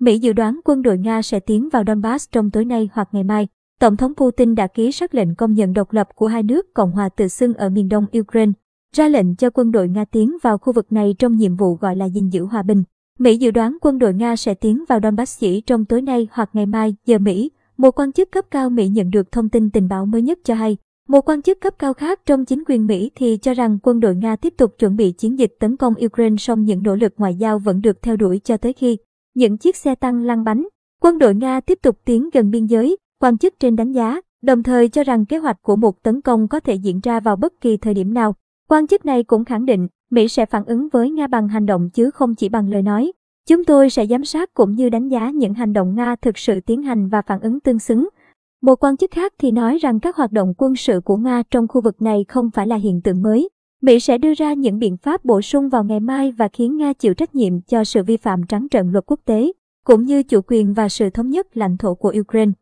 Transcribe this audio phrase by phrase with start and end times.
[0.00, 3.24] Mỹ dự đoán quân đội Nga sẽ tiến vào Donbass trong tối nay hoặc ngày
[3.24, 3.48] mai.
[3.80, 6.92] Tổng thống Putin đã ký sắc lệnh công nhận độc lập của hai nước Cộng
[6.92, 8.52] hòa tự xưng ở miền đông Ukraine,
[8.96, 11.96] ra lệnh cho quân đội Nga tiến vào khu vực này trong nhiệm vụ gọi
[11.96, 12.82] là gìn giữ hòa bình.
[13.18, 16.50] Mỹ dự đoán quân đội Nga sẽ tiến vào Donbass chỉ trong tối nay hoặc
[16.52, 17.50] ngày mai giờ Mỹ.
[17.76, 20.54] Một quan chức cấp cao Mỹ nhận được thông tin tình báo mới nhất cho
[20.54, 20.76] hay,
[21.08, 24.14] một quan chức cấp cao khác trong chính quyền Mỹ thì cho rằng quân đội
[24.14, 27.34] Nga tiếp tục chuẩn bị chiến dịch tấn công Ukraine song những nỗ lực ngoại
[27.34, 28.96] giao vẫn được theo đuổi cho tới khi
[29.34, 30.68] những chiếc xe tăng lăn bánh.
[31.02, 34.62] Quân đội Nga tiếp tục tiến gần biên giới, quan chức trên đánh giá, đồng
[34.62, 37.60] thời cho rằng kế hoạch của một tấn công có thể diễn ra vào bất
[37.60, 38.34] kỳ thời điểm nào.
[38.68, 41.90] Quan chức này cũng khẳng định Mỹ sẽ phản ứng với Nga bằng hành động
[41.90, 43.12] chứ không chỉ bằng lời nói.
[43.48, 46.60] Chúng tôi sẽ giám sát cũng như đánh giá những hành động Nga thực sự
[46.60, 48.08] tiến hành và phản ứng tương xứng.
[48.62, 51.68] Một quan chức khác thì nói rằng các hoạt động quân sự của Nga trong
[51.68, 53.48] khu vực này không phải là hiện tượng mới.
[53.82, 56.92] Mỹ sẽ đưa ra những biện pháp bổ sung vào ngày mai và khiến Nga
[56.92, 59.52] chịu trách nhiệm cho sự vi phạm trắng trợn luật quốc tế,
[59.84, 62.52] cũng như chủ quyền và sự thống nhất lãnh thổ của Ukraine.